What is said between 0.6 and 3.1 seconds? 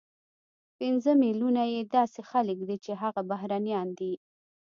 پنځه ملیونه یې داسې خلک دي چې